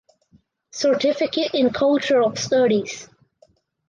Certificate 0.71 1.53
in 1.53 1.69
Cultural 1.69 2.35
Studies. 2.35 3.07